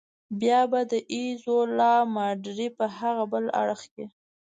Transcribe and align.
بیا 0.39 0.61
به 0.71 0.81
د 0.91 0.93
ایزولا 1.15 1.95
ماډرې 2.15 2.67
په 2.77 2.85
هاغه 2.97 3.23
بل 3.31 3.45
اړخ 3.61 3.81
کې. 3.93 4.05